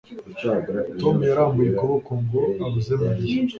[0.99, 3.35] Tom yarambuye ukuboko ngo abuze Mariya